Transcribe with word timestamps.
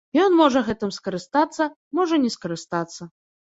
Ён 0.21 0.31
можа 0.37 0.63
гэтым 0.69 0.93
скарыстацца, 0.97 1.69
можа 2.01 2.21
не 2.25 2.35
скарыстацца. 2.39 3.11